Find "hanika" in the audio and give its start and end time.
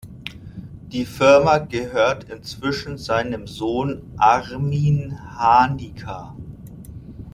5.37-6.35